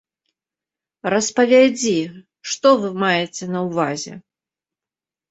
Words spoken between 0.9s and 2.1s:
Распавядзі,